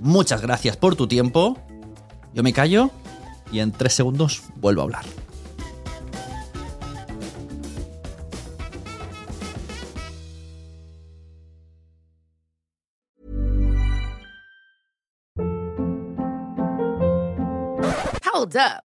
[0.00, 1.58] Muchas gracias por tu tiempo.
[2.34, 2.90] Yo me callo
[3.50, 5.04] y en tres segundos vuelvo a hablar.
[18.32, 18.85] Hold up.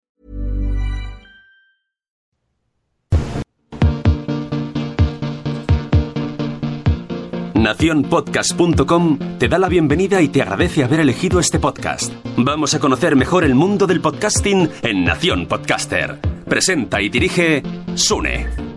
[7.61, 12.11] Naciónpodcast.com te da la bienvenida y te agradece haber elegido este podcast.
[12.35, 16.19] Vamos a conocer mejor el mundo del podcasting en Nación Podcaster.
[16.47, 17.61] Presenta y dirige
[17.93, 18.70] Sune.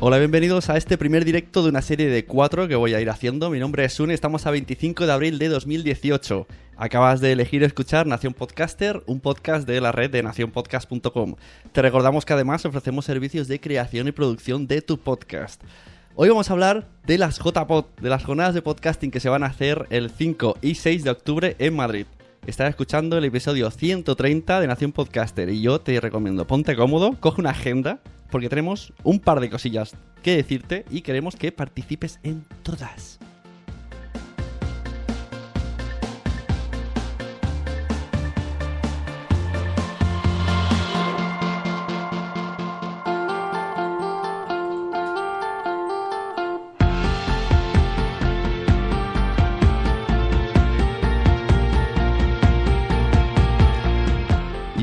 [0.00, 3.10] Hola, bienvenidos a este primer directo de una serie de cuatro que voy a ir
[3.10, 3.50] haciendo.
[3.50, 6.46] Mi nombre es Sune, estamos a 25 de abril de 2018.
[6.76, 11.34] Acabas de elegir escuchar Nación Podcaster, un podcast de la red de nacionpodcast.com.
[11.72, 15.60] Te recordamos que además ofrecemos servicios de creación y producción de tu podcast.
[16.14, 19.42] Hoy vamos a hablar de las JPod, de las jornadas de podcasting que se van
[19.42, 22.06] a hacer el 5 y 6 de octubre en Madrid.
[22.46, 27.40] Estás escuchando el episodio 130 de Nación Podcaster y yo te recomiendo, ponte cómodo, coge
[27.40, 32.44] una agenda, porque tenemos un par de cosillas que decirte y queremos que participes en
[32.62, 33.18] todas.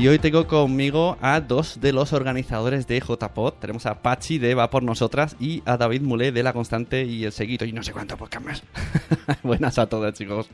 [0.06, 3.54] Y hoy tengo conmigo a dos de los organizadores de JPod.
[3.54, 7.24] Tenemos a Pachi de Va por Nosotras y a David Mulé de La Constante y
[7.24, 7.64] El Seguito.
[7.64, 8.62] Y no sé cuánto podcast más.
[9.42, 10.48] Buenas a todos, chicos.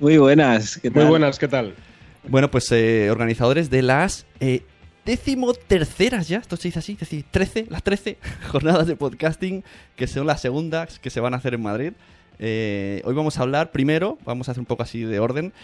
[0.00, 1.04] Muy buenas, ¿qué tal?
[1.04, 1.74] Muy buenas, ¿qué tal?
[2.28, 4.64] Bueno, pues eh, organizadores de las eh,
[5.06, 9.64] décimo terceras ya, esto se dice así, es decir, 13, las 13 jornadas de podcasting
[9.96, 11.92] que son las segundas que se van a hacer en Madrid.
[12.38, 15.54] Eh, hoy vamos a hablar primero, vamos a hacer un poco así de orden.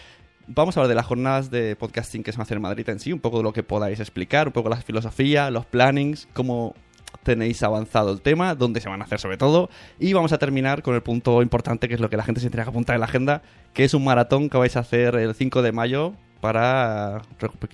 [0.51, 2.89] Vamos a hablar de las jornadas de podcasting que se van a hacer en Madrid
[2.89, 6.27] en sí, un poco de lo que podáis explicar, un poco la filosofía, los plannings,
[6.33, 6.75] cómo
[7.23, 9.69] tenéis avanzado el tema, dónde se van a hacer sobre todo.
[10.01, 12.49] Y vamos a terminar con el punto importante, que es lo que la gente se
[12.49, 13.43] tiene que apuntar en la agenda,
[13.75, 17.21] que es un maratón que vais a hacer el 5 de mayo para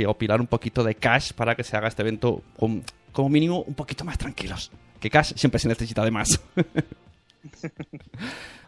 [0.09, 2.83] opilar un poquito de cash para que se haga este evento con,
[3.13, 4.73] como mínimo un poquito más tranquilos.
[4.99, 6.41] Que cash siempre se necesita de más.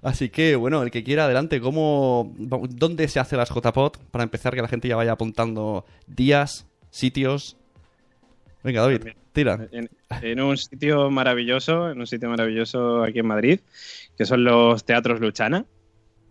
[0.03, 1.61] Así que, bueno, el que quiera, adelante.
[1.61, 3.99] ¿Cómo, ¿Dónde se hace las JPOT?
[4.11, 7.57] Para empezar, que la gente ya vaya apuntando días, sitios.
[8.63, 9.69] Venga, David, tira.
[9.73, 9.89] En,
[10.23, 13.61] en un sitio maravilloso, en un sitio maravilloso aquí en Madrid,
[14.17, 15.65] que son los Teatros Luchana.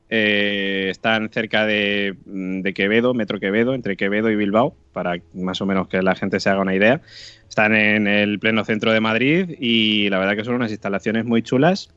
[0.08, 5.66] Eh, están cerca de, de Quevedo, Metro Quevedo, entre Quevedo y Bilbao, para más o
[5.66, 7.02] menos que la gente se haga una idea.
[7.50, 11.42] Están en el pleno centro de Madrid y la verdad que son unas instalaciones muy
[11.42, 11.90] chulas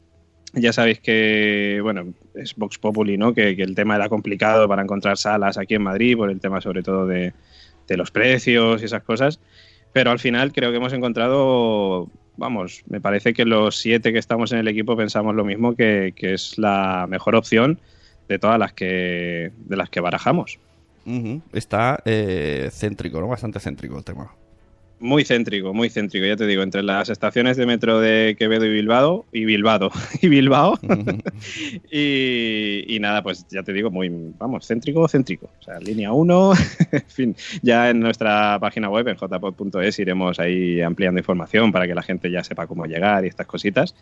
[0.55, 3.35] Ya sabéis que, bueno, es Vox Populi, ¿no?
[3.35, 6.61] Que, que el tema era complicado para encontrar salas aquí en Madrid, por el tema
[6.61, 7.33] sobre todo de,
[7.87, 9.41] de los precios y esas cosas.
[9.93, 14.53] Pero al final creo que hemos encontrado, vamos, me parece que los siete que estamos
[14.53, 17.81] en el equipo pensamos lo mismo, que, que es la mejor opción
[18.29, 20.59] de todas las que, de las que barajamos.
[21.53, 23.29] Está eh, céntrico, ¿no?
[23.29, 24.31] Bastante céntrico el tema.
[25.01, 28.71] Muy céntrico, muy céntrico, ya te digo, entre las estaciones de metro de Quevedo y
[28.71, 29.91] Bilbao, y Bilbao,
[30.23, 30.79] y Bilbao,
[31.93, 35.51] y, y nada, pues ya te digo, muy, vamos, céntrico, céntrico.
[35.61, 36.53] O sea, línea 1,
[36.93, 41.95] en fin, ya en nuestra página web, en jpod.es, iremos ahí ampliando información para que
[41.95, 43.95] la gente ya sepa cómo llegar y estas cositas.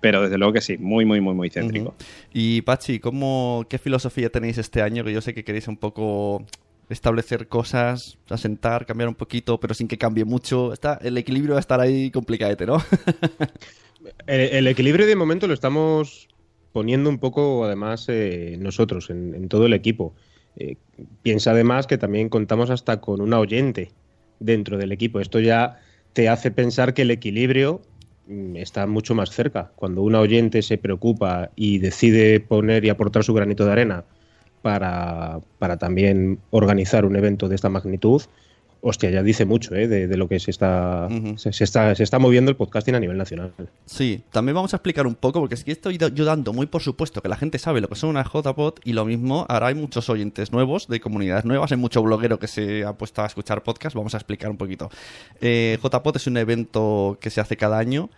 [0.00, 1.94] Pero desde luego que sí, muy, muy, muy, muy céntrico.
[2.32, 5.04] Y Pachi, ¿cómo, ¿qué filosofía tenéis este año?
[5.04, 6.44] Que yo sé que queréis un poco
[6.88, 10.72] establecer cosas, asentar, cambiar un poquito, pero sin que cambie mucho.
[10.72, 12.82] Está, el equilibrio va a estar ahí complicadete, ¿no?
[14.26, 16.28] El, equilibrio de momento lo estamos
[16.72, 20.12] poniendo un poco, además, eh, nosotros, en, en todo el equipo.
[20.56, 20.76] Eh,
[21.22, 23.92] piensa además que también contamos hasta con una oyente
[24.40, 25.20] dentro del equipo.
[25.20, 25.80] Esto ya
[26.12, 27.82] te hace pensar que el equilibrio
[28.26, 29.72] mm, está mucho más cerca.
[29.76, 34.04] Cuando una oyente se preocupa y decide poner y aportar su granito de arena
[34.62, 38.22] para, para también organizar un evento de esta magnitud,
[38.84, 39.86] hostia, ya dice mucho ¿eh?
[39.86, 43.00] de, de lo que se está, se, se está, se está moviendo el podcasting a
[43.00, 43.52] nivel nacional.
[43.86, 46.82] Sí, también vamos a explicar un poco, porque es que estoy yo dando muy por
[46.82, 49.76] supuesto que la gente sabe lo que son unas JPod y lo mismo, ahora hay
[49.76, 53.62] muchos oyentes nuevos, de comunidades nuevas, hay mucho bloguero que se ha puesto a escuchar
[53.62, 54.90] podcast, vamos a explicar un poquito.
[55.40, 58.10] Eh, JPod es un evento que se hace cada año.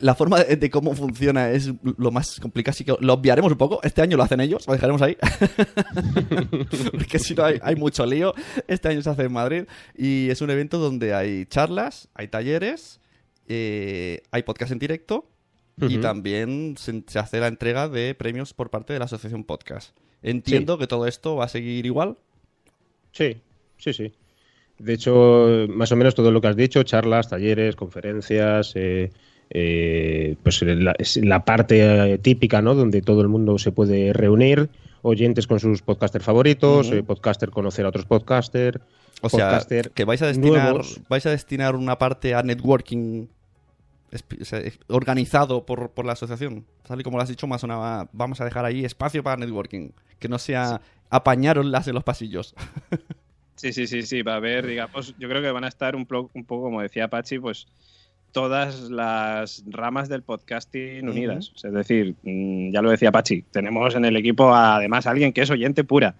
[0.00, 3.58] La forma de, de cómo funciona es lo más complicado, así que lo obviaremos un
[3.58, 3.80] poco.
[3.82, 5.16] Este año lo hacen ellos, lo dejaremos ahí.
[6.92, 8.34] Porque si no hay, hay mucho lío.
[8.68, 9.64] Este año se hace en Madrid
[9.96, 13.00] y es un evento donde hay charlas, hay talleres,
[13.48, 15.28] eh, hay podcast en directo
[15.80, 19.96] y también se, se hace la entrega de premios por parte de la Asociación Podcast.
[20.22, 22.16] Entiendo que todo esto va a seguir igual.
[23.12, 23.36] Sí,
[23.76, 24.12] sí, sí.
[24.78, 29.10] De hecho, más o menos todo lo que has dicho, charlas, talleres, conferencias, eh,
[29.54, 32.74] eh, pues la, es la parte eh, típica, ¿no?
[32.74, 34.68] Donde todo el mundo se puede reunir,
[35.02, 38.80] oyentes con sus podcasters favoritos, eh, podcaster conocer a otros podcasters,
[39.22, 41.00] O sea, podcaster que vais a destinar, nuevos.
[41.08, 43.28] vais a destinar una parte a networking
[44.42, 46.64] sea, eh, organizado por, por la asociación.
[46.86, 47.62] Tal y como lo has dicho, más
[48.12, 49.90] vamos a dejar ahí espacio para networking.
[50.18, 50.80] Que no sea
[51.10, 52.54] apañaronlas en los pasillos.
[53.56, 56.06] Sí, sí, sí, sí, va a haber, digamos, yo creo que van a estar un,
[56.32, 57.66] un poco, como decía Pachi, pues
[58.34, 61.52] todas las ramas del podcasting unidas.
[61.62, 65.42] Es decir, mm, ya lo decía Pachi, tenemos en el equipo además a alguien que
[65.42, 66.16] es oyente pura.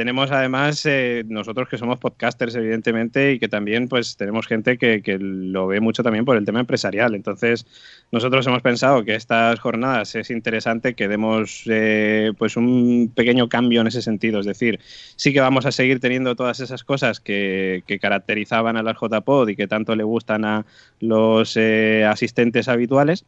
[0.00, 5.02] Tenemos además eh, nosotros que somos podcasters, evidentemente, y que también pues tenemos gente que,
[5.02, 7.14] que lo ve mucho también por el tema empresarial.
[7.14, 7.66] Entonces,
[8.10, 13.82] nosotros hemos pensado que estas jornadas es interesante que demos eh, pues un pequeño cambio
[13.82, 14.40] en ese sentido.
[14.40, 14.80] Es decir,
[15.16, 19.50] sí que vamos a seguir teniendo todas esas cosas que, que caracterizaban a las JPod
[19.50, 20.64] y que tanto le gustan a
[21.00, 23.26] los eh, asistentes habituales.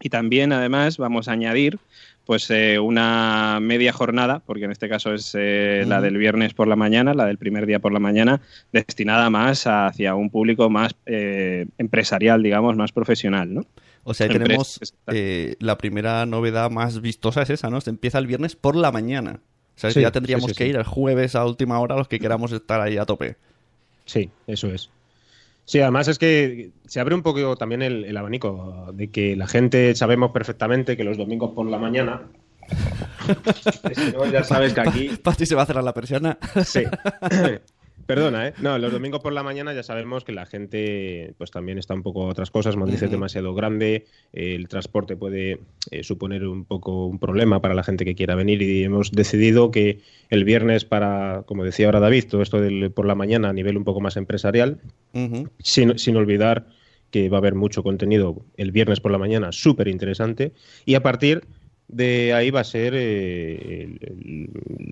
[0.00, 1.78] Y también, además, vamos a añadir
[2.26, 6.68] pues eh, una media jornada, porque en este caso es eh, la del viernes por
[6.68, 8.40] la mañana, la del primer día por la mañana,
[8.72, 13.66] destinada más hacia un público más eh, empresarial, digamos, más profesional, ¿no?
[14.04, 17.80] O sea, ahí tenemos eh, la primera novedad más vistosa es esa, ¿no?
[17.80, 19.40] Se empieza el viernes por la mañana.
[19.76, 22.08] O sea, Sí, ya tendríamos sí, sí, que ir el jueves a última hora los
[22.08, 23.36] que queramos estar ahí a tope.
[24.04, 24.90] Sí, eso es.
[25.70, 29.46] Sí, además es que se abre un poco también el, el abanico de que la
[29.46, 32.22] gente sabemos perfectamente que los domingos por la mañana.
[33.94, 35.10] Si no, ya sabes que aquí.
[35.22, 36.38] Pasti se va a cerrar la persiana.
[36.64, 36.82] Sí.
[38.06, 38.54] Perdona, ¿eh?
[38.60, 42.02] No, los domingos por la mañana ya sabemos que la gente pues también está un
[42.02, 47.06] poco a otras cosas, Madrid es demasiado grande, el transporte puede eh, suponer un poco
[47.06, 51.44] un problema para la gente que quiera venir y hemos decidido que el viernes para,
[51.46, 54.16] como decía ahora David, todo esto del por la mañana a nivel un poco más
[54.16, 54.80] empresarial,
[55.58, 56.66] sin, sin olvidar
[57.10, 60.52] que va a haber mucho contenido el viernes por la mañana, súper interesante,
[60.84, 61.42] y a partir
[61.92, 64.50] de ahí va a ser eh, el- el-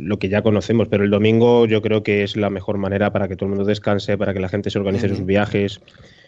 [0.09, 3.29] lo que ya conocemos, pero el domingo yo creo que es la mejor manera para
[3.29, 5.81] que todo el mundo descanse, para que la gente se organice sus viajes,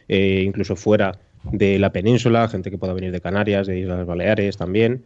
[0.08, 1.18] eh, incluso fuera
[1.50, 5.04] de la península, gente que pueda venir de Canarias, de Islas Baleares también.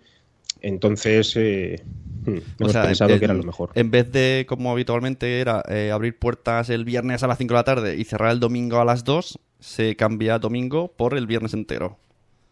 [0.60, 1.82] Entonces, eh,
[2.26, 3.70] hmm, hemos pensado en- que era lo mejor.
[3.74, 7.58] En vez de, como habitualmente era, eh, abrir puertas el viernes a las 5 de
[7.60, 11.54] la tarde y cerrar el domingo a las 2, se cambia domingo por el viernes
[11.54, 11.98] entero.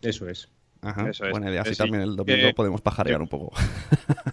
[0.02, 0.48] Eso es.
[0.82, 1.30] Ajá, Eso es.
[1.30, 1.62] buena idea.
[1.62, 1.78] Así sí.
[1.78, 3.52] también el domingo podemos pajarear yo- un poco.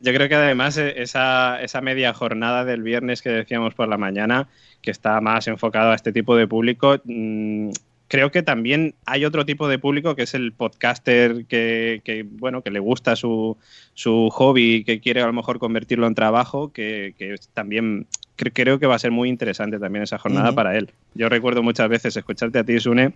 [0.00, 3.96] Yo creo que además eh, esa, esa media jornada del viernes que decíamos por la
[3.96, 4.48] mañana,
[4.82, 7.70] que está más enfocado a este tipo de público, mm,
[8.06, 12.62] creo que también hay otro tipo de público que es el podcaster que, que bueno,
[12.62, 13.56] que le gusta su,
[13.94, 18.52] su hobby y que quiere a lo mejor convertirlo en trabajo, que, que también cre-
[18.54, 20.90] creo que va a ser muy interesante también esa jornada para él.
[21.14, 23.12] Yo recuerdo muchas veces escucharte a ti, Sune,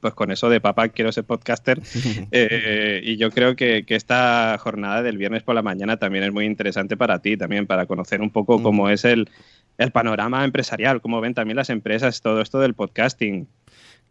[0.00, 1.80] pues con eso de papá quiero ser podcaster.
[2.30, 6.32] Eh, y yo creo que, que esta jornada del viernes por la mañana también es
[6.32, 9.30] muy interesante para ti, también para conocer un poco cómo es el,
[9.78, 13.48] el panorama empresarial, cómo ven también las empresas todo esto del podcasting.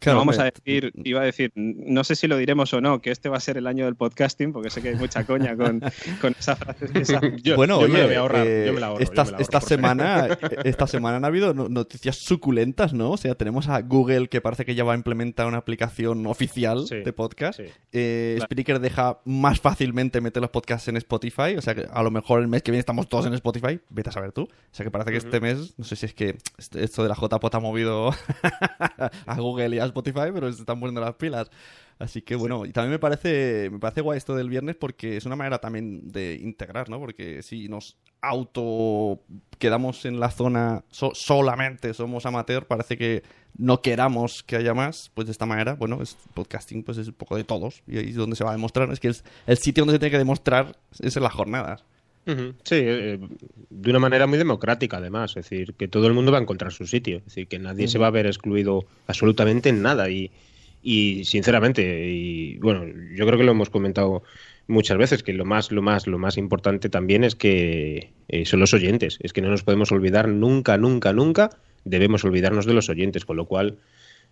[0.00, 3.00] Claro, no vamos a decir, iba a decir, no sé si lo diremos o no,
[3.00, 5.56] que este va a ser el año del podcasting, porque sé que hay mucha coña
[5.56, 5.80] con,
[6.20, 6.86] con esa frase.
[6.94, 9.24] esa- Yo- bueno, yo me la voy a ahorrar, eh, yo me la ahorro, esta,
[9.24, 10.28] yo me la ahorro, esta por si- semana,
[10.64, 13.10] esta semana han habido no- noticias suculentas, ¿no?
[13.12, 16.86] O sea, tenemos a Google que parece que ya va a implementar una aplicación oficial
[16.86, 17.58] Sí, de podcast.
[17.60, 17.66] sí.
[17.92, 18.46] Eh, Claro.
[18.46, 21.56] Spreaker deja más fácilmente meter los podcasts en Spotify.
[21.56, 23.80] O sea, que a lo mejor el mes que viene estamos todos en Spotify.
[23.90, 24.42] Vete a saber tú.
[24.42, 26.36] O sea, que parece que este mes, no sé si es que
[26.76, 28.10] esto de la JPOT ha movido
[29.26, 31.50] a Google y a Spotify, pero se están poniendo las pilas.
[31.98, 35.26] Así que bueno, y también me parece, me parece guay esto del viernes porque es
[35.26, 37.00] una manera también de integrar, ¿no?
[37.00, 39.20] Porque si nos auto
[39.58, 43.22] quedamos en la zona so- solamente somos amateur, parece que
[43.56, 47.14] no queramos que haya más, pues de esta manera, bueno, es podcasting pues es un
[47.14, 49.58] poco de todos y ahí es donde se va a demostrar, es que es el
[49.58, 51.84] sitio donde se tiene que demostrar es en las jornadas.
[52.62, 53.18] Sí, eh,
[53.70, 56.72] de una manera muy democrática además, es decir, que todo el mundo va a encontrar
[56.72, 60.30] su sitio, es decir, que nadie se va a ver excluido absolutamente en nada y,
[60.82, 64.22] y sinceramente, y bueno, yo creo que lo hemos comentado
[64.66, 68.60] muchas veces que lo más, lo más, lo más importante también es que eh, son
[68.60, 71.50] los oyentes, es que no nos podemos olvidar nunca, nunca, nunca
[71.84, 73.78] debemos olvidarnos de los oyentes, con lo cual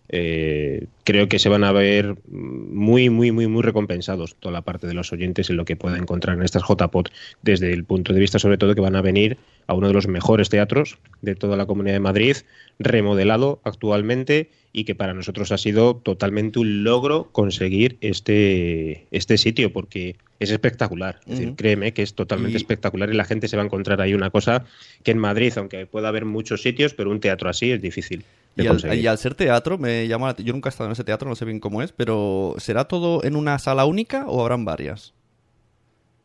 [0.09, 4.87] eh, creo que se van a ver muy, muy, muy, muy recompensados toda la parte
[4.87, 7.09] de los oyentes en lo que pueda encontrar en estas JPOT,
[7.41, 9.37] desde el punto de vista sobre todo que van a venir
[9.67, 12.37] a uno de los mejores teatros de toda la Comunidad de Madrid,
[12.79, 19.73] remodelado actualmente y que para nosotros ha sido totalmente un logro conseguir este, este sitio
[19.73, 21.19] porque es espectacular.
[21.25, 24.01] Es decir, créeme que es totalmente Y- espectacular y la gente se va a encontrar
[24.01, 24.65] ahí una cosa
[25.03, 28.23] que en Madrid, aunque pueda haber muchos sitios, pero un teatro así es difícil.
[28.63, 28.99] Y al, conseguir.
[28.99, 31.35] y al ser teatro, me llama la- yo nunca he estado en ese teatro, no
[31.35, 35.13] sé bien cómo es, pero ¿será todo en una sala única o habrán varias?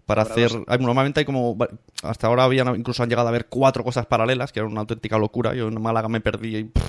[0.07, 0.65] Para Habrá hacer.
[0.67, 1.57] hay- normalmente hay como.
[2.03, 5.17] Hasta ahora habían incluso han llegado a ver cuatro cosas paralelas, que era una auténtica
[5.19, 5.55] locura.
[5.55, 6.83] Yo en Málaga me perdí y, pff,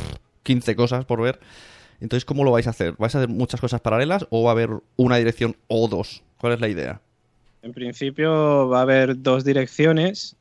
[0.43, 1.39] 15 cosas por ver.
[2.01, 2.95] Entonces, ¿cómo lo vais a hacer?
[2.97, 6.23] ¿Vais a hacer muchas cosas paralelas o va a haber una dirección o dos?
[6.37, 7.01] ¿Cuál es la idea?
[7.61, 10.35] En principio va a haber dos direcciones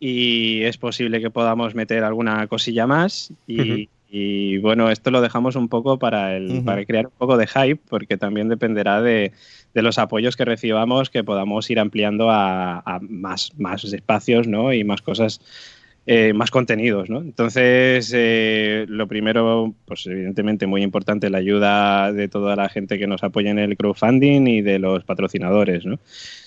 [0.00, 3.88] y es posible que podamos meter alguna cosilla más y.
[4.08, 7.80] y, bueno, esto lo dejamos un poco para, el, para crear un poco de hype
[7.88, 9.32] porque también dependerá de,
[9.74, 14.72] de los apoyos que recibamos que podamos ir ampliando a, a más, más espacios ¿no?
[14.72, 15.40] y más cosas.
[16.06, 17.20] eh, más contenidos, ¿no?
[17.20, 23.06] Entonces, eh, lo primero, pues evidentemente muy importante la ayuda de toda la gente que
[23.06, 25.98] nos apoya en el crowdfunding y de los patrocinadores, ¿no?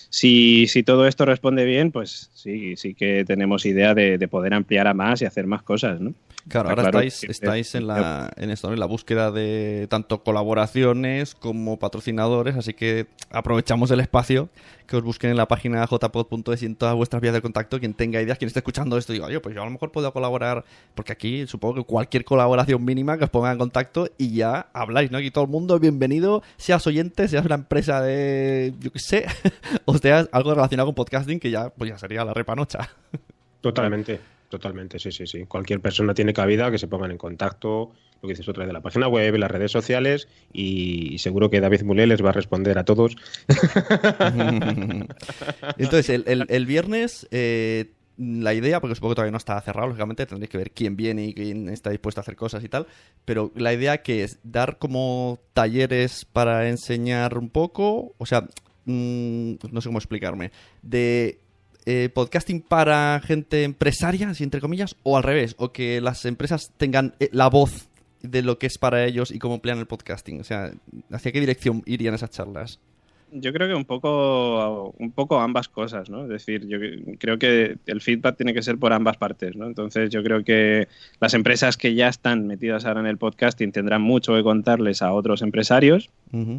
[0.10, 4.54] Si, si todo esto responde bien, pues sí, sí que tenemos idea de, de poder
[4.54, 6.14] ampliar a más y hacer más cosas, ¿no?
[6.50, 8.74] Claro, Está ahora claro estáis, que- estáis en, la, en esto, ¿no?
[8.74, 14.48] en la búsqueda de tanto colaboraciones como patrocinadores, así que aprovechamos el espacio
[14.86, 17.78] que os busquen en la página jpod.es y en todas vuestras vías de contacto.
[17.80, 20.14] Quien tenga ideas, quien esté escuchando esto, diga, oye, pues yo a lo mejor puedo
[20.14, 20.64] colaborar,
[20.96, 25.12] porque aquí supongo que cualquier colaboración mínima que os ponga en contacto y ya habláis,
[25.12, 25.18] ¿no?
[25.18, 29.26] Aquí todo el mundo, bienvenido, seas oyente, seas una empresa de, yo qué sé,
[29.86, 32.90] o seas algo relacionado con podcasting, que ya, pues ya sería la repanocha.
[33.62, 35.46] Totalmente, totalmente, sí, sí, sí.
[35.46, 38.74] Cualquier persona tiene cabida que se pongan en contacto, lo que dices otra vez de
[38.74, 42.78] la página web, las redes sociales y seguro que David Mulé les va a responder
[42.78, 43.16] a todos.
[45.78, 50.26] Entonces, el, el- viernes, eh, la idea, porque supongo que todavía no está cerrado, lógicamente
[50.26, 52.88] tendréis que ver quién viene y quién está dispuesto a hacer cosas y tal,
[53.26, 58.48] pero la idea que es dar como talleres para enseñar un poco, o sea,
[58.86, 60.52] mm, no sé cómo explicarme,
[60.82, 61.40] de
[61.90, 67.16] eh, podcasting para gente empresaria, entre comillas, o al revés, o que las empresas tengan
[67.22, 67.88] eh, la voz
[68.22, 70.74] de lo que es para ellos y cómo emplean el podcasting, o sea,
[71.12, 72.82] ¿hacia qué dirección irían esas charlas?
[73.32, 76.24] Yo creo que un poco, un poco ambas cosas, ¿no?
[76.24, 76.78] Es decir, yo
[77.20, 79.68] creo que el feedback tiene que ser por ambas partes, ¿no?
[79.68, 80.88] Entonces yo creo que
[81.20, 85.12] las empresas que ya están metidas ahora en el podcasting tendrán mucho que contarles a
[85.12, 86.10] otros empresarios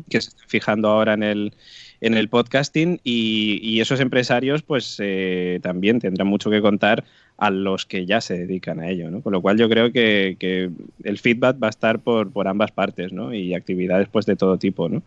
[0.09, 1.55] que se están fijando ahora en el,
[2.01, 7.05] en el podcasting y, y esos empresarios pues eh, también tendrán mucho que contar
[7.39, 9.23] a los que ya se dedican a ello, ¿no?
[9.23, 10.71] Con lo cual yo creo que, que
[11.05, 13.33] el feedback va a estar por, por ambas partes, ¿no?
[13.33, 15.03] Y actividades pues de todo tipo, ¿no?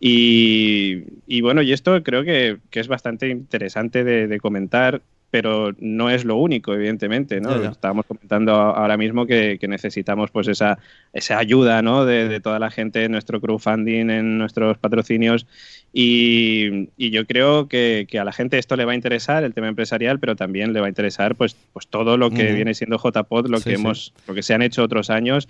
[0.00, 5.74] Y, y bueno, y esto creo que, que es bastante interesante de, de comentar pero
[5.78, 7.54] no es lo único, evidentemente, ¿no?
[7.70, 10.78] Estábamos comentando ahora mismo que, que necesitamos pues esa,
[11.12, 12.06] esa ayuda, ¿no?
[12.06, 15.46] De, de toda la gente en nuestro crowdfunding, en nuestros patrocinios
[15.92, 19.54] y, y yo creo que, que a la gente esto le va a interesar, el
[19.54, 22.98] tema empresarial, pero también le va a interesar pues, pues todo lo que viene siendo
[22.98, 23.80] JPod, lo Sí, que sí.
[23.80, 25.48] hemos, lo que se han hecho otros años.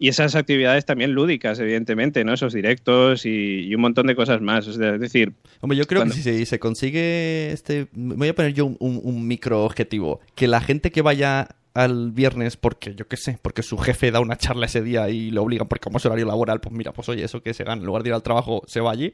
[0.00, 2.32] Y esas actividades también lúdicas, evidentemente, ¿no?
[2.32, 4.66] Esos directos y, y un montón de cosas más.
[4.68, 7.88] Es de- es decir, Hombre, yo creo Cuando- que si se, se consigue este...
[7.92, 10.20] Voy a poner yo un, un- un micro objetivo.
[10.36, 14.20] Que la gente que vaya al viernes porque, yo qué sé, porque su jefe da
[14.20, 17.08] una charla ese día y lo obligan porque como es horario laboral, pues mira, pues
[17.08, 19.12] oye, eso que se gana, en lugar de ir al trabajo, se va allí.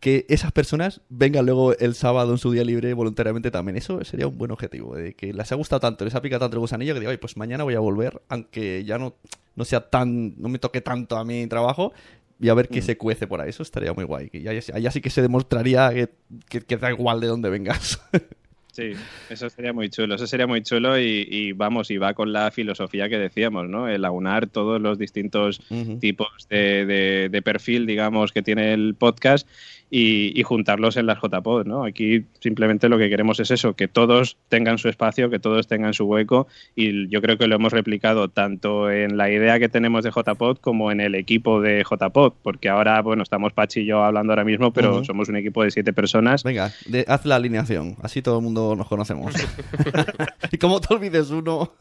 [0.00, 3.76] Que esas personas vengan luego el sábado en su día libre voluntariamente también.
[3.76, 4.94] Eso sería un buen objetivo.
[4.94, 7.18] De que les ha gustado tanto, les ha picado tanto el gusanillo que digo, oye,
[7.18, 9.14] pues mañana voy a volver, aunque ya no,
[9.56, 11.92] no sea tan, no me toque tanto a mi trabajo,
[12.38, 13.48] y a ver qué se cuece por ahí.
[13.48, 14.28] Eso estaría muy guay.
[14.28, 16.10] Que ya sí que se demostraría que,
[16.50, 18.02] que- que da igual de dónde vengas.
[18.76, 18.90] Sí,
[19.30, 22.50] eso sería muy chulo, eso sería muy chulo y, y vamos, y va con la
[22.50, 23.86] filosofía que decíamos, ¿no?
[23.88, 25.60] El aunar todos los distintos
[26.00, 29.46] tipos de, de- de perfil, digamos, que tiene el podcast
[29.90, 31.84] y, y juntarlos en las JPod, ¿no?
[31.84, 35.94] Aquí simplemente lo que queremos es eso, que todos tengan su espacio, que todos tengan
[35.94, 40.02] su hueco y yo creo que lo hemos replicado tanto en la idea que tenemos
[40.04, 44.02] de JPod como en el equipo de JPod, porque ahora, bueno, estamos Pachi y yo
[44.02, 47.96] hablando ahora mismo, pero somos un equipo de siete personas Venga, de- haz la alineación.
[48.02, 49.34] Así todo el mundo nos conocemos.
[50.52, 51.72] y como te olvides uno.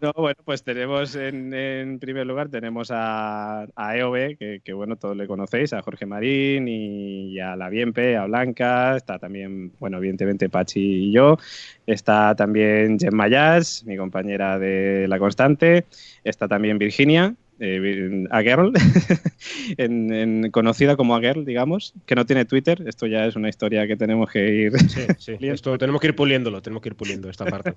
[0.00, 4.96] No, bueno, pues tenemos en, en primer lugar tenemos a, a EOB, que, que, bueno,
[4.96, 6.91] todos le conocéis, a Jorge Marín y
[7.40, 11.38] a la Bienpe, a Blanca, está también, bueno, evidentemente Pachi y yo,
[11.86, 15.86] está también Jen Mayas, mi compañera de La Constante,
[16.24, 17.34] está también Virginia,
[17.64, 18.72] eh, a Girl,
[19.78, 23.48] en- en- conocida como a Girl, digamos, que no tiene Twitter, esto ya es una
[23.48, 25.32] historia que tenemos que ir Sí, sí.
[25.40, 27.74] Esto tenemos que ir puliéndolo, tenemos que ir puliendo esta parte.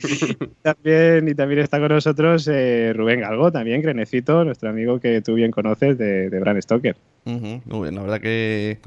[0.62, 5.34] también, y también está con nosotros eh, Rubén Galgo, también, Crenecito, nuestro amigo que tú
[5.34, 6.96] bien conoces de, de Bran Stoker.
[7.26, 8.78] Ujú, Muy bien, la verdad que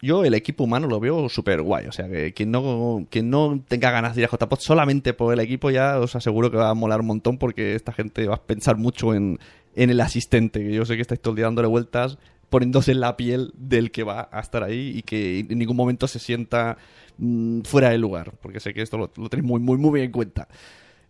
[0.00, 1.86] yo el equipo humano lo veo súper guay.
[1.86, 5.32] O sea, que quien no, quien no tenga ganas de ir a JPOT solamente por
[5.34, 8.36] el equipo ya os aseguro que va a molar un montón porque esta gente va
[8.36, 9.38] a pensar mucho en,
[9.74, 10.60] en el asistente.
[10.60, 12.18] Que yo sé que estáis todo el día dándole vueltas,
[12.50, 16.06] poniéndose en la piel del que va a estar ahí y que en ningún momento
[16.06, 16.76] se sienta
[17.18, 18.32] mm, fuera de lugar.
[18.40, 20.48] Porque sé que esto lo, tenéis muy, muy, muy bien en cuenta.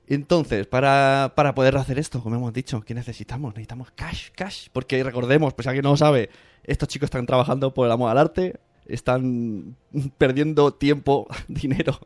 [0.06, 3.54] Entonces, para, para poder hacer esto, como hemos dicho, ¿qué necesitamos?
[3.54, 4.68] Necesitamos cash, cash.
[4.72, 6.28] Porque recordemos, pues si alguien no lo sabe,
[6.64, 9.76] estos chicos están trabajando por el amor al arte, están
[10.18, 11.98] perdiendo tiempo, dinero,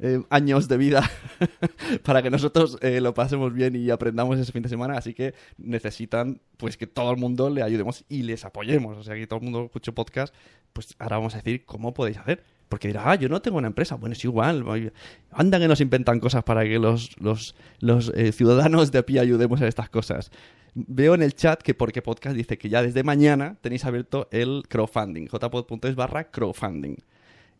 [0.00, 1.10] eh, años de vida
[2.04, 4.96] para que nosotros eh, lo pasemos bien y aprendamos ese fin de semana.
[4.96, 8.96] Así que necesitan pues que todo el mundo le ayudemos y les apoyemos.
[8.98, 10.34] O sea, que todo el mundo escuche podcast,
[10.72, 12.42] pues ahora vamos a decir cómo podéis hacer.
[12.68, 13.94] Porque dirá, ah, yo no tengo una empresa.
[13.94, 14.92] Bueno, es igual.
[15.30, 19.20] Anda que nos inventan cosas para que los, los, los eh, ciudadanos de a pie
[19.20, 20.30] ayudemos a estas cosas.
[20.74, 24.64] Veo en el chat que Porque Podcast dice que ya desde mañana tenéis abierto el
[24.68, 25.28] crowdfunding.
[25.28, 26.96] jpod.es barra crowdfunding.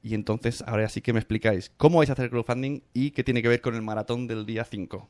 [0.03, 3.25] Y entonces, ahora sí que me explicáis cómo vais a hacer el crowdfunding y qué
[3.25, 5.09] tiene que ver con el maratón del día 5.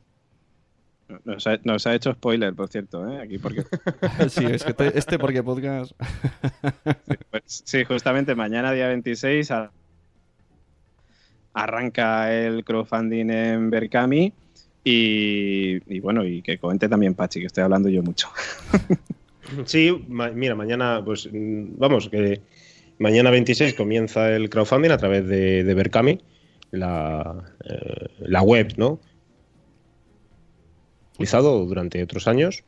[1.25, 3.19] Nos ha, nos ha hecho spoiler, por cierto, ¿eh?
[3.21, 3.63] aquí porque
[4.29, 5.93] sí, es que te- este Porque Podcast...
[7.31, 9.71] pues, sí, justamente mañana día 26 a-
[11.53, 14.31] arranca el crowdfunding en Berkami
[14.83, 18.29] y, y bueno, y que comente también Pachi, que estoy hablando yo mucho.
[19.65, 22.39] Sí, ma- mira, mañana, pues mm, vamos, que
[22.99, 26.19] mañana 26 comienza el crowdfunding a través de, de Berkami,
[26.71, 28.99] la, eh, la web, ¿no?
[31.15, 32.63] Utilizado durante otros años.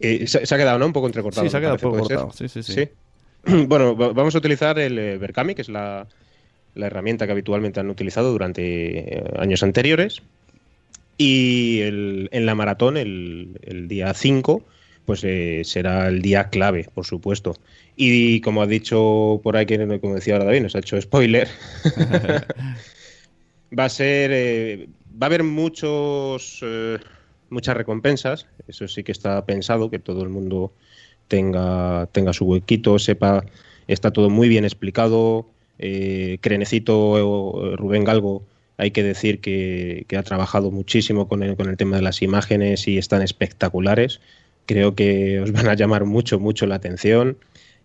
[0.00, 0.86] Eh, se, se ha quedado, ¿no?
[0.86, 1.46] Un poco entrecortado.
[1.46, 2.36] Sí, se ha quedado parece, un poco ¿puede cortado.
[2.36, 2.74] Sí, sí, sí.
[2.74, 2.88] Sí.
[3.68, 6.06] Bueno, va- vamos a utilizar el eh, Berkami, que es la,
[6.74, 10.22] la herramienta que habitualmente han utilizado durante eh, años anteriores.
[11.16, 14.62] Y el- en la maratón, el, el día 5,
[15.04, 17.54] pues eh, será el día clave, por supuesto.
[17.96, 21.48] Y como ha dicho por ahí, que- como decía ahora David, nos ha hecho spoiler.
[23.78, 24.30] va a ser.
[24.32, 26.60] eh, va a haber muchos.
[26.62, 26.98] eh,
[27.50, 28.46] muchas recompensas.
[28.66, 30.72] Eso sí que está pensado, que todo el mundo
[31.28, 33.44] tenga, tenga su huequito, sepa.
[33.86, 35.46] Está todo muy bien explicado.
[35.78, 37.18] Eh, Crenecito
[37.72, 38.44] eh, Rubén Galgo,
[38.76, 42.22] hay que decir que, que ha trabajado muchísimo con el, con el tema de las
[42.22, 44.20] imágenes y están espectaculares.
[44.66, 47.36] Creo que os van a llamar mucho, mucho la atención.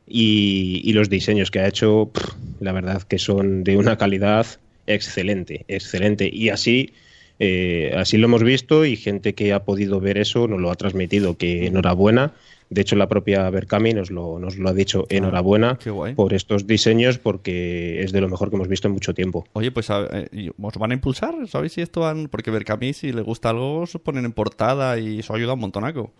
[0.07, 4.47] Y, y los diseños que ha hecho, pff, la verdad que son de una calidad
[4.87, 6.29] excelente, excelente.
[6.33, 6.93] Y así,
[7.37, 10.75] eh, así lo hemos visto y gente que ha podido ver eso nos lo ha
[10.75, 12.33] transmitido, que enhorabuena,
[12.71, 15.07] De hecho, la propia Berkami nos lo, nos lo ha dicho.
[15.09, 16.13] Enhorabuena qué guay.
[16.13, 19.45] por estos diseños porque es de lo mejor que hemos visto en mucho tiempo.
[19.53, 21.33] Oye, pues eh, ¿y ¿os van a impulsar?
[21.47, 22.27] ¿Sabéis si esto van...?
[22.29, 26.11] Porque Berkami, si le gusta algo, se ponen en portada y eso ayuda un montonaco.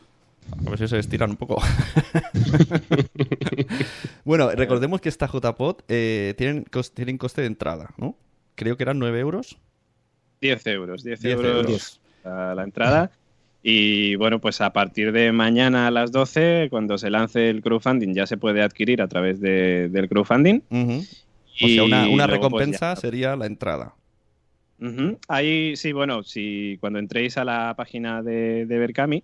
[0.65, 1.61] A ver si se estiran un poco.
[4.25, 8.15] bueno, recordemos que esta JPod eh, tienen, cos- tienen coste de entrada, ¿no?
[8.55, 9.57] Creo que eran 9 euros.
[10.41, 12.01] 10 euros, 10, 10 euros, euros.
[12.23, 13.11] a la entrada.
[13.61, 18.13] Y bueno, pues a partir de mañana a las 12, cuando se lance el crowdfunding,
[18.13, 20.61] ya se puede adquirir a través de- del crowdfunding.
[21.61, 23.93] O sea, una, una luego, pues, recompensa sería la entrada.
[25.27, 29.23] Ahí sí, bueno, si cuando entréis a la página de, de Berkami,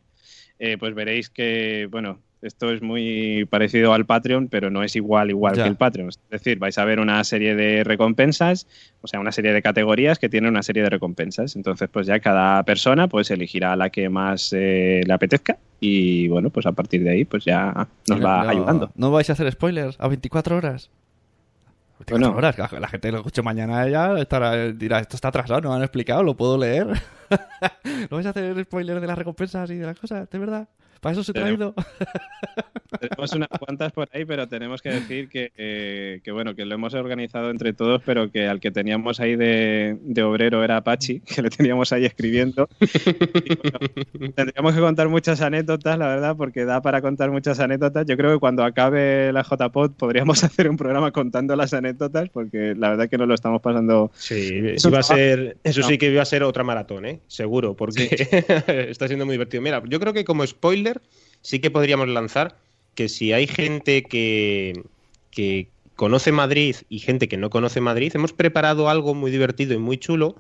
[0.59, 5.31] eh, pues veréis que, bueno, esto es muy parecido al Patreon, pero no es igual
[5.31, 5.63] igual Ya.
[5.63, 6.09] que el Patreon.
[6.09, 8.67] Es decir, vais a ver una serie de recompensas,
[9.01, 11.55] o sea, una serie de categorías que tienen una serie de recompensas.
[11.55, 16.51] Entonces, pues ya cada persona pues elegirá la que más eh, le apetezca y, bueno,
[16.51, 18.91] pues a partir de ahí, pues ya nos va No- ayudando.
[18.95, 20.91] No vais a hacer spoilers a 24 horas.
[22.05, 22.37] 24 Bueno.
[22.37, 25.75] horas, la, la gente lo escuche mañana ya estará, dirá, esto está atrasado, no me
[25.77, 26.87] han explicado, lo puedo leer.
[28.09, 30.29] ¿No vais a hacer spoilers de las recompensas y de las cosas?
[30.29, 30.67] ¿De verdad?
[31.01, 31.73] ¿Para eso os he traído?
[32.99, 36.75] Tenemos unas cuantas por ahí, pero tenemos que decir que, eh, que, bueno, que lo
[36.75, 41.21] hemos organizado entre todos, pero que al que teníamos ahí de, de obrero era Apache,
[41.25, 42.69] que le teníamos ahí escribiendo.
[42.79, 48.05] Y, bueno, tendríamos que contar muchas anécdotas, la verdad, porque da para contar muchas anécdotas.
[48.05, 52.75] Yo creo que cuando acabe la JPod podríamos hacer un programa contando las anécdotas, porque
[52.77, 54.12] la verdad que nos lo estamos pasando.
[54.15, 55.88] Sí, Eso iba a ser, eso No.
[55.88, 57.19] sí que iba a ser otra maratón, ¿eh?
[57.27, 58.05] Seguro, porque
[58.89, 59.62] está siendo muy divertido.
[59.62, 61.01] Mira, yo creo que como spoiler
[61.41, 62.55] sí que podríamos lanzar
[62.95, 64.84] que si hay gente que,
[65.31, 69.77] que conoce Madrid y gente que no conoce Madrid, hemos preparado algo muy divertido y
[69.77, 70.36] muy chulo,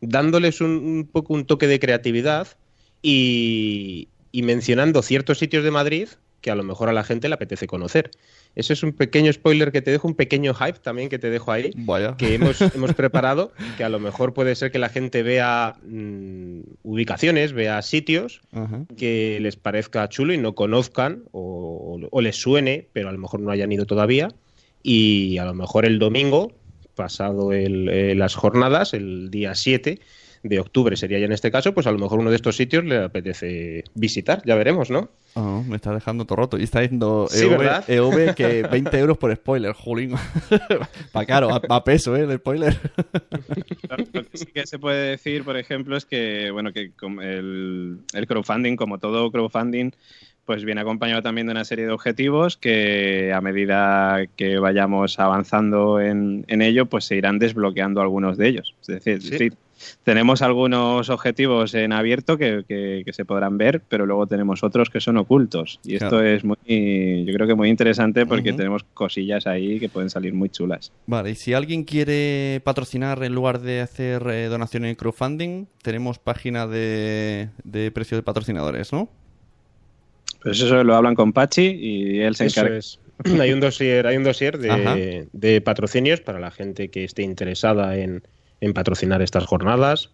[0.00, 2.48] dándoles un, un poco un toque de creatividad
[3.02, 6.08] y, y mencionando ciertos sitios de Madrid
[6.40, 8.10] que a lo mejor a la gente le apetece conocer.
[8.54, 11.52] Ese es un pequeño spoiler que te dejo, un pequeño hype también que te dejo
[11.52, 12.16] ahí Vaya.
[12.16, 16.60] que hemos, hemos preparado, que a lo mejor puede ser que la gente vea mm,
[16.82, 18.40] ubicaciones, vea sitios
[18.96, 23.40] que les parezca chulo y no conozcan o, o les suene, pero a lo mejor
[23.40, 24.28] no hayan ido todavía.
[24.82, 26.52] Y a lo mejor el domingo,
[26.94, 30.00] pasado el, eh, las jornadas, el día 7
[30.42, 32.84] de octubre sería ya en este caso, pues a lo mejor uno de estos sitios
[32.84, 35.10] le apetece visitar, ya veremos, ¿no?
[35.34, 36.58] Oh, me está dejando todo roto.
[36.58, 37.84] Y está diciendo Sí, EV, ¿verdad?
[37.88, 40.14] EV que 20 euros por spoiler, jolín.
[41.16, 42.22] Va caro, va a peso, ¿eh?
[42.22, 42.76] El spoiler.
[44.12, 46.90] Lo que sí que se puede decir, por ejemplo, es que, bueno, que
[47.22, 49.90] el, el crowdfunding, como todo crowdfunding,
[50.44, 56.00] pues viene acompañado también de una serie de objetivos que a medida que vayamos avanzando
[56.00, 58.74] en, en ello, pues se irán desbloqueando algunos de ellos.
[58.82, 59.38] Es decir, Sí.
[59.38, 59.50] sí,
[60.02, 64.90] tenemos algunos objetivos en abierto que, que- que se podrán ver, pero luego tenemos otros
[64.90, 65.80] que son ocultos.
[65.84, 66.56] Y esto es muy,
[67.26, 70.92] yo creo que muy interesante porque tenemos cosillas ahí que pueden salir muy chulas.
[71.06, 76.18] Vale, y si alguien quiere patrocinar en lugar de hacer eh, donación en crowdfunding, tenemos
[76.18, 79.08] página de, de precios de patrocinadores, ¿no?
[80.42, 82.78] Pues eso lo hablan con Pachi y él se Eso encarga.
[82.78, 82.98] es.
[83.38, 88.22] Hay un dossier, hay un dossier de patrocinios para la gente que esté interesada en,
[88.60, 90.10] en patrocinar estas jornadas.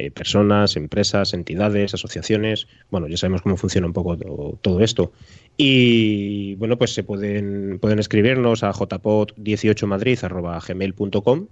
[0.00, 2.68] eh, personas, empresas, entidades, asociaciones.
[2.88, 5.10] Bueno, ya sabemos cómo funciona un poco to- todo esto.
[5.56, 11.46] Y bueno, pues se pueden, pueden escribirnos a jpod18madrid.gmail.com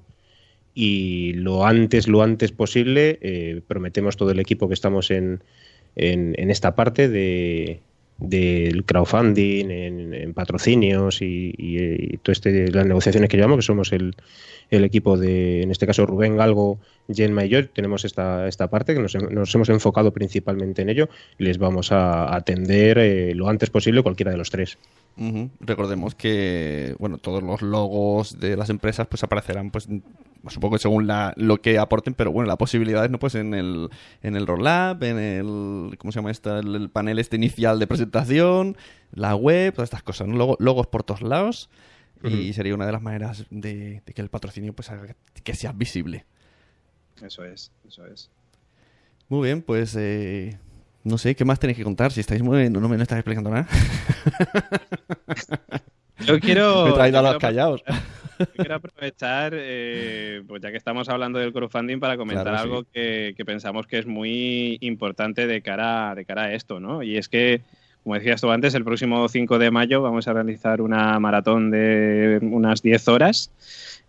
[0.75, 5.43] y lo antes, lo antes posible, eh, prometemos todo el equipo que estamos en,
[5.97, 7.81] en esta parte de
[8.19, 13.93] del crowdfunding, en, patrocinios y, y, y todo este, las negociaciones que llevamos, que somos
[13.93, 14.15] el,
[14.71, 16.79] el equipo de, en este caso, Rubén Galgo,
[17.13, 21.09] Jenma y yo, tenemos esta, esta parte que nos, nos hemos enfocado principalmente en ello.
[21.39, 24.79] Les vamos a atender eh, lo antes posible cualquiera de los tres.
[25.61, 29.89] Recordemos que, bueno, todos los logos de las empresas pues aparecerán, pues,
[30.49, 33.19] supongo que según la, lo que aporten, pero bueno, la posibilidad es, ¿no?
[33.19, 33.89] Pues en el,
[34.23, 36.59] en el roll-up, en el, ¿cómo se llama esto?
[36.59, 38.77] El, el panel este inicial de presentación,
[39.13, 40.37] la web, todas estas cosas, ¿no?
[40.37, 41.71] Logo- logos por todos lados.
[42.25, 45.15] Y sería una de las maneras de, de que el patrocinio pues haga
[45.45, 46.25] que sea visible.
[47.23, 48.31] Eso es, eso es.
[49.29, 50.59] Muy bien, pues eh,
[51.05, 52.13] no sé, ¿qué más tenéis que contar?
[52.13, 52.69] Si estáis muy...
[52.71, 53.67] No, no me no estáis explicando nada.
[56.25, 56.85] Yo quiero.
[56.85, 57.83] me he traído a los callados.
[58.39, 62.65] Yo quiero aprovechar, eh, pues ya que estamos hablando del crowdfunding, para comentar Claro, sí.
[62.65, 67.03] algo que, que pensamos que es muy importante de cara, de cara a esto, ¿no?
[67.03, 67.63] Y es que,
[68.03, 72.39] como decías tú antes, el próximo 5 de mayo vamos a realizar una maratón de
[72.43, 73.51] unas 10 horas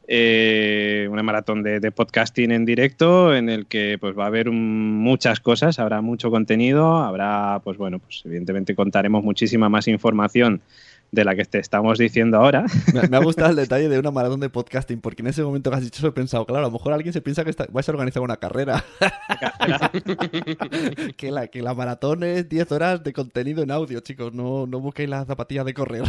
[0.08, 5.40] eh, una maratón de, podcasting en directo en el que pues va a haber muchas
[5.40, 10.62] cosas, habrá mucho contenido, habrá, pues bueno, pues evidentemente contaremos muchísima más información
[11.12, 12.66] de la que te estamos diciendo ahora.
[12.94, 15.70] Me, me, ha gustado el detalle de una maratón de podcasting, porque en ese momento
[15.70, 17.66] que has dicho eso he pensado, claro, a lo mejor alguien se piensa que está,
[17.70, 18.84] vais a organizar una carrera.
[21.18, 24.80] que, la, que la maratón es 10 horas de contenido en audio, chicos, no, no
[24.80, 26.04] busquéis las zapatillas de correr.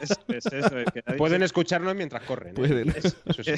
[0.00, 2.50] Es, es eso, es que Pueden escucharnos mientras corren.
[2.50, 2.54] ¿eh?
[2.54, 2.88] Pueden.
[2.90, 3.52] Eso, eso, sí.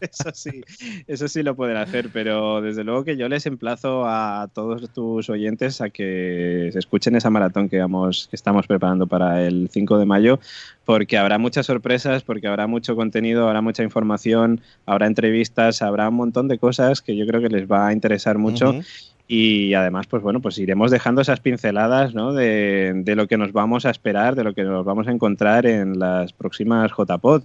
[0.00, 0.62] eso, sí.
[1.06, 5.30] eso sí lo pueden hacer, pero desde luego que yo les emplazo a todos tus
[5.30, 9.98] oyentes a que se escuchen esa maratón que, vamos, que estamos preparando para el 5
[9.98, 10.40] de mayo,
[10.84, 16.16] porque habrá muchas sorpresas, porque habrá mucho contenido, habrá mucha información, habrá entrevistas, habrá un
[16.16, 18.70] montón de cosas que yo creo que les va a interesar mucho.
[18.70, 19.14] Uh -huh.
[19.30, 22.32] Y además, pues bueno, pues iremos dejando esas pinceladas ¿no?
[22.32, 25.66] de, de, lo que nos vamos a esperar, de lo que nos vamos a encontrar
[25.66, 27.42] en las próximas JPod.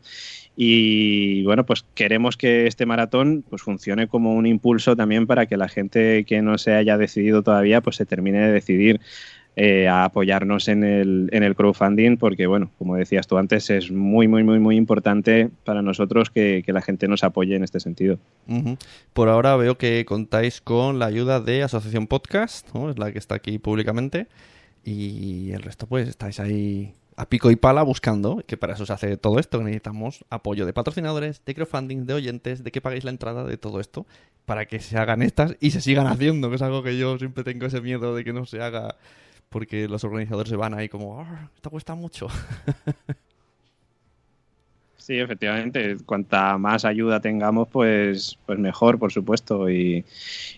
[0.55, 5.57] Y bueno, pues queremos que este maratón pues funcione como un impulso también para que
[5.57, 9.01] la gente que no se haya decidido todavía, pues se termine de decidir
[9.55, 13.91] eh, a apoyarnos en el, en el crowdfunding porque, bueno, como decías tú antes, es
[13.91, 17.79] muy, muy, muy, muy importante para nosotros que, que la gente nos apoye en este
[17.79, 18.17] sentido.
[19.13, 22.89] Por ahora veo que contáis con la ayuda de Asociación Podcast, ¿no?
[22.89, 24.27] es la que está aquí públicamente,
[24.83, 28.93] y el resto pues estáis ahí a pico y pala buscando, que para eso se
[28.93, 33.11] hace todo esto, necesitamos apoyo de patrocinadores, de crowdfunding, de oyentes, de que paguéis la
[33.11, 34.05] entrada, de todo esto,
[34.45, 37.43] para que se hagan estas y se sigan haciendo, que es algo que yo siempre
[37.43, 38.95] tengo ese miedo de que no se haga
[39.49, 42.27] porque los organizadores se van ahí como, oh, esto cuesta mucho.
[45.03, 45.97] Sí, efectivamente.
[46.05, 49.69] Cuanta más ayuda tengamos, pues, pues mejor, por supuesto.
[49.69, 50.05] Y,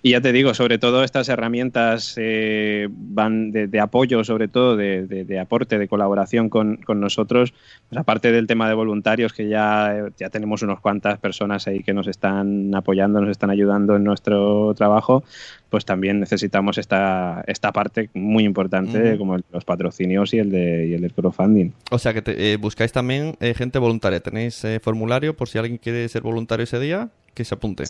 [0.04, 4.76] y ya te digo, sobre todo estas herramientas eh, van de, de, apoyo, sobre todo
[4.78, 7.56] de, de, de, aporte, de colaboración con, con nosotros.
[7.90, 11.96] Pues aparte del tema de voluntarios, que ya, ya tenemos unas cuantas personas ahí que
[11.96, 15.24] nos están apoyando, nos están ayudando en nuestro trabajo,
[15.72, 19.18] pues también necesitamos esta, esta parte muy importante, uh -huh.
[19.18, 21.72] como el, los patrocinios y el, de, y el del crowdfunding.
[21.90, 24.20] O sea que te, eh, buscáis también eh, gente voluntaria.
[24.36, 27.08] ¿Tenéis eh, formulario por si alguien quiere ser voluntario ese día?
[27.34, 27.86] Que se apunte.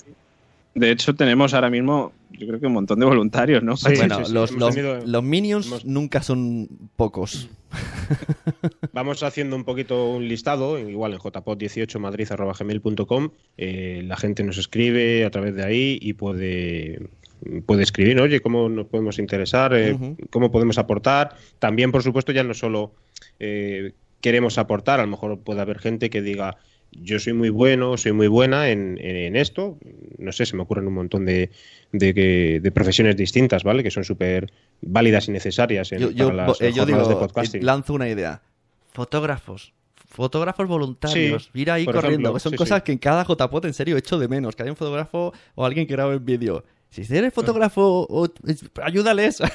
[0.75, 3.75] De hecho, tenemos ahora mismo, yo creo que un montón de voluntarios, ¿no?
[3.75, 4.33] Sí, bueno, sí, sí.
[4.33, 5.03] Los, los, tenido...
[5.03, 5.85] los, minions hemos...
[5.85, 7.49] nunca son pocos.
[8.93, 13.29] Vamos haciendo un poquito un listado, igual en jpod18madrid.gmail.com.
[13.57, 17.09] Eh, la gente nos escribe a través de ahí y puede
[17.65, 20.29] puede escribir, oye, cómo nos podemos interesar, eh, uh -huh.
[20.29, 21.35] cómo podemos aportar.
[21.57, 22.91] También, por supuesto, ya no solo
[23.39, 23.93] eh,
[24.25, 26.57] queremos aportar, a lo mejor puede haber gente que diga,
[26.91, 28.97] yo soy muy bueno, soy muy buena en,
[29.35, 29.77] esto.
[30.17, 31.51] No sé, se me ocurren un montón de,
[31.91, 33.83] de, de profesiones distintas, ¿vale?
[33.83, 37.15] Que son súper válidas y necesarias en, yo, yo, para las eh, yo digo, de
[37.15, 37.63] podcasting.
[37.63, 38.41] Lanzo una idea.
[38.93, 39.73] Fotógrafos.
[40.07, 42.85] Fotógrafos voluntarios, sí, ir ahí corriendo, ejemplo, que son sí, cosas sí.
[42.85, 45.85] que en cada JPOT en serio echo de menos, que haya un fotógrafo o alguien
[45.85, 46.63] que grabe el vídeo.
[46.89, 48.27] Si eres fotógrafo, o,
[48.81, 49.43] ayúdales.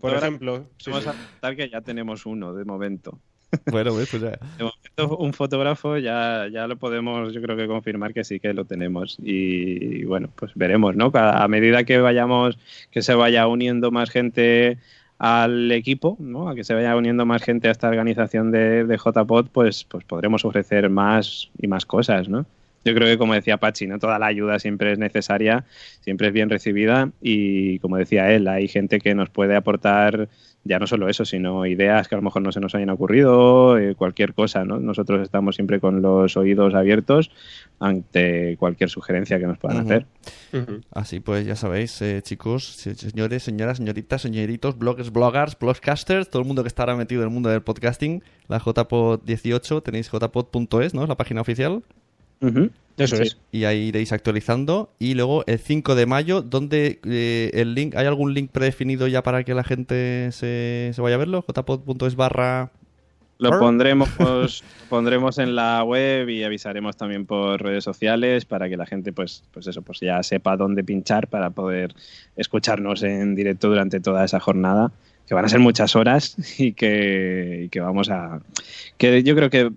[0.00, 3.18] Por ejemplo, vamos a contar que ya tenemos uno de momento.
[3.72, 4.38] Bueno, pues ya.
[4.58, 8.52] De momento, un fotógrafo ya, ya lo podemos, yo creo que confirmar que sí que
[8.52, 9.16] lo tenemos.
[9.22, 11.10] Y, bueno, pues veremos, ¿no?
[11.14, 12.58] A medida que vayamos,
[12.90, 14.76] que se vaya uniendo más gente
[15.18, 16.48] al equipo, ¿no?
[16.50, 20.04] A que se vaya uniendo más gente a esta organización de, de JPod, pues, pues
[20.04, 22.44] podremos ofrecer más y más cosas, ¿no?
[22.84, 23.98] Yo creo que como decía Pachi, ¿no?
[23.98, 25.64] toda la ayuda siempre es necesaria,
[26.00, 30.28] siempre es bien recibida y como decía él, hay gente que nos puede aportar
[30.64, 33.78] ya no solo eso, sino ideas que a lo mejor no se nos hayan ocurrido,
[33.78, 34.78] eh, cualquier cosa, ¿no?
[34.78, 37.30] Nosotros estamos siempre con los oídos abiertos
[37.80, 39.84] ante cualquier sugerencia que nos puedan uh -huh.
[39.84, 40.06] hacer.
[40.52, 40.82] Uh -huh.
[40.92, 46.48] Así pues, ya sabéis, eh, chicos, señores, señoras, señoritas, señoritos, bloggers, bloggers, blogcasters, todo el
[46.48, 50.92] mundo que está ahora metido en el mundo del podcasting, la JPod 18, tenéis jpod.es,
[50.92, 51.02] ¿no?
[51.02, 51.82] Es la página oficial.
[52.40, 52.70] Uh -huh.
[52.98, 53.22] Eso sí.
[53.22, 53.38] es.
[53.52, 54.90] Y ahí iréis actualizando.
[54.98, 59.22] Y luego el 5 de mayo, ¿dónde eh, el link, ¿hay algún link predefinido ya
[59.22, 61.42] para que la gente se, se vaya a verlo?
[61.42, 62.70] jpod.es barra...
[63.40, 64.08] Lo pondremos,
[64.88, 69.44] pondremos en la web y avisaremos también por redes sociales para que la gente pues,
[69.52, 71.94] pues eso, pues ya sepa dónde pinchar para poder
[72.34, 74.90] escucharnos en directo durante toda esa jornada,
[75.28, 78.40] que van a ser muchas horas y que, y que vamos a...
[78.96, 79.70] que yo creo que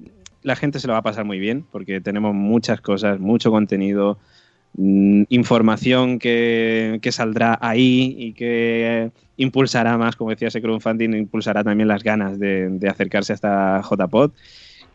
[0.43, 4.17] la gente se lo va a pasar muy bien porque tenemos muchas cosas, mucho contenido,
[4.75, 11.63] mmm, información que, que, saldrá ahí y que impulsará más, como decía ese crowdfunding, impulsará
[11.63, 14.32] también las ganas de, de acercarse a esta JPod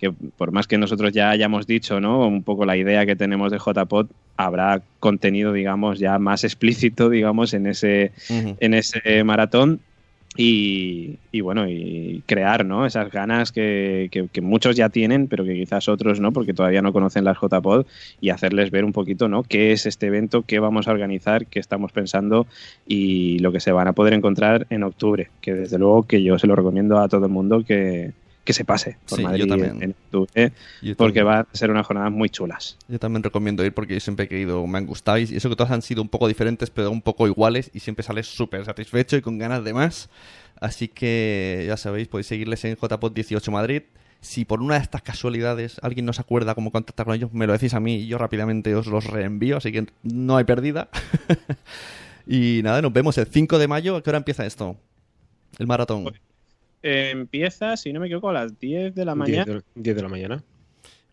[0.00, 2.26] que por más que nosotros ya hayamos dicho, ¿no?
[2.26, 7.54] Un poco la idea que tenemos de JPod, habrá contenido, digamos, ya más explícito, digamos,
[7.54, 8.56] en ese, uh -huh.
[8.61, 9.80] en ese maratón
[10.37, 12.87] y, y bueno, y crear ¿no?
[12.87, 16.83] esas ganas que, que- que muchos ya tienen, pero que quizás otros no, porque todavía
[16.83, 17.87] no conocen las JPod,
[18.20, 19.42] y hacerles ver un poquito ¿no?
[19.44, 22.46] qué es este evento, qué vamos a organizar, qué estamos pensando
[22.87, 26.38] y lo que se van a poder encontrar en octubre, que desde luego que yo
[26.38, 28.12] se lo recomiendo a todo el mundo que,
[28.46, 29.82] que se pase por Sí, yo Madrid también.
[29.82, 31.26] en octubre, Yo porque también.
[31.26, 32.78] va a ser unas jornadas muy chulas.
[32.88, 35.56] Yo también recomiendo ir porque yo siempre he ido, me han gustado y eso que
[35.56, 39.18] todas han sido un poco diferentes pero un poco iguales y siempre sales súper satisfecho
[39.18, 40.09] y con ganas de más.
[40.59, 43.82] Así que ya sabéis, podéis seguirles en JPod 18 Madrid.
[44.22, 47.46] Si por una de estas casualidades alguien no se acuerda cómo contactar con ellos, me
[47.46, 50.88] lo decís a mí y yo rápidamente os los reenvío, así que no hay pérdida.
[52.26, 53.96] y nada, nos vemos el 5 de mayo.
[53.96, 54.76] ¿A qué hora empieza esto?
[55.59, 56.12] El maratón.
[56.82, 59.44] Eh, empieza, si no me equivoco, a las 10 de la 10 mañana.
[59.44, 60.44] de, 10 de la mañana.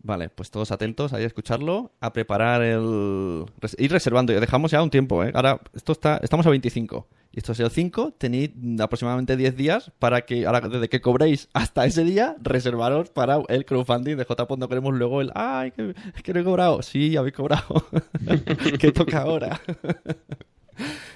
[0.05, 3.45] Vale, pues todos atentos ahí a escucharlo, a preparar el...
[3.77, 5.31] Ir reservando, ya dejamos ya un tiempo, ¿eh?
[5.33, 6.19] Ahora, esto está...
[6.21, 7.07] Estamos a 25.
[7.31, 11.47] Y esto es el 5, tenéis aproximadamente 10 días para que, ahora, desde que cobréis
[11.53, 14.59] hasta ese día, reservaros para el crowdfunding de JPod.
[14.59, 15.31] No queremos luego el...
[15.35, 16.81] ¡Ay, que, que no he cobrado!
[16.81, 17.85] Sí, habéis cobrado.
[18.79, 19.61] que toca ahora.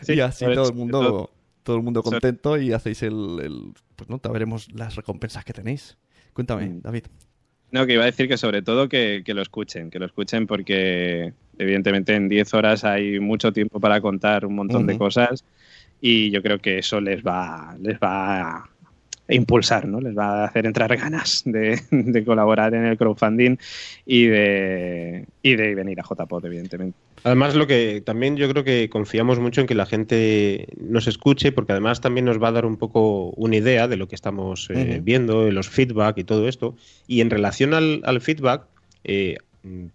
[0.01, 1.29] Sí, y así todo el mundo...
[1.67, 5.53] todo- el mundo contento y hacéis el, el- Pues no, te veremos las recompensas que
[5.53, 5.97] tenéis.
[6.34, 6.82] Cuéntame, Mm.
[6.82, 7.03] David.
[7.71, 10.47] No, que iba a decir que sobre todo que, que lo escuchen, que lo escuchen
[10.47, 15.43] porque evidentemente en 10 horas hay mucho tiempo para contar un montón de cosas
[15.99, 18.69] y yo creo que eso les va, les va a
[19.30, 19.99] impulsar, ¿no?
[19.99, 23.58] Les va a hacer entrar ganas de, de colaborar en el crowdfunding
[24.06, 26.97] y de, y de venir a JPOT, evidentemente.
[27.27, 31.51] Además, lo que también yo creo que confiamos mucho en que la gente nos escuche,
[31.51, 34.69] porque además también nos va a dar un poco una idea de lo que estamos
[34.69, 35.03] eh, Ujú.
[35.03, 36.75] viendo, los feedback y todo esto.
[37.05, 38.67] Y en relación al, al feedback,
[39.03, 39.35] eh,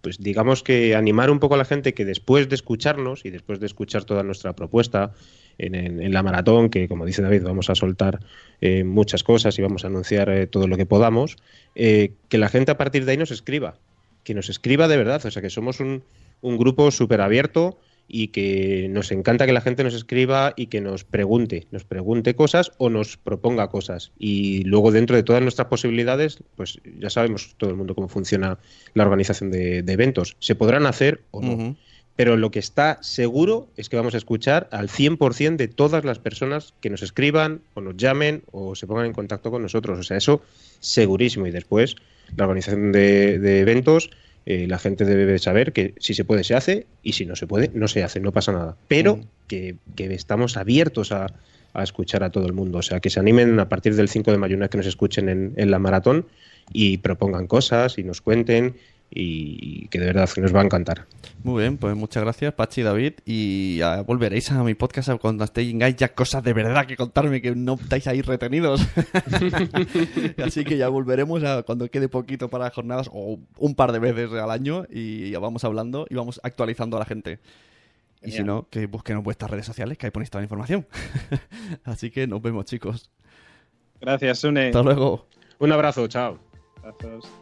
[0.03, 3.61] pues digamos que animar un poco a la gente que después de escucharnos y después
[3.61, 5.13] de escuchar toda nuestra propuesta
[5.57, 8.21] en, en- en la maratón, que como dice David, vamos a soltar
[8.61, 11.37] eh, muchas cosas y vamos a anunciar eh, todo lo que podamos,
[11.75, 13.79] eh, que la gente a partir de ahí nos escriba,
[14.23, 16.03] que nos escriba de verdad, o sea que somos un,
[16.43, 17.79] un grupo súper abierto
[18.09, 22.37] y que nos encanta que la gente nos escriba y que nos pregunte, nos pregunte
[22.37, 24.13] cosas o nos proponga cosas.
[24.19, 28.59] Y luego dentro de todas nuestras posibilidades, pues ya sabemos todo el mundo cómo funciona
[28.93, 30.37] la organización de, de eventos.
[30.41, 31.77] Se podrán hacer o no.
[32.15, 36.19] Pero lo que está seguro es que vamos a escuchar al 100% de todas las
[36.19, 39.99] personas que nos escriban o nos llamen o se pongan en contacto con nosotros.
[39.99, 40.43] O sea, eso
[40.81, 41.47] segurísimo.
[41.47, 41.97] Y después,
[42.37, 44.11] la organización de, de eventos,
[44.47, 47.47] eh, la gente debe saber que si se puede, se hace y si no se
[47.47, 48.77] puede, no se hace, no pasa nada.
[48.89, 49.21] Pero Mm.
[49.47, 51.27] que, que estamos abiertos a,
[51.75, 52.79] a escuchar a todo el mundo.
[52.79, 54.87] O sea, que se animen a partir del 5 de mayo, una vez que nos
[54.87, 56.27] escuchen en, en la maratón
[56.73, 58.77] y propongan cosas y nos cuenten
[59.15, 61.07] y, que de verdad que nos va a encantar.
[61.43, 63.13] Muy bien, pues muchas gracias, Pachi y David.
[63.25, 67.55] Y ya volveréis a mi podcast cuando tengáis ya cosas de verdad que contarme, que
[67.55, 68.81] no estáis ahí retenidos.
[70.43, 73.99] Así que ya volveremos a cuando quede poquito para las jornadas, o un par de
[73.99, 77.41] veces al año, y ya vamos hablando y vamos actualizando a la gente.
[78.25, 80.87] Y si no, que busquen en vuestras redes sociales, que ahí ponéis toda la información.
[81.85, 83.11] Así que nos vemos, chicos.
[84.01, 84.67] Gracias, Sune.
[84.67, 85.27] Hasta luego.
[85.59, 86.39] Un abrazo, chao.
[86.83, 87.42] Abrazos.